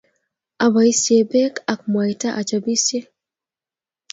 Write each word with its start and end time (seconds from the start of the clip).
Aboisie 0.65 1.21
pek 1.31 1.53
ak 1.73 1.79
mwaita 1.91 2.29
achopisie 2.39 2.99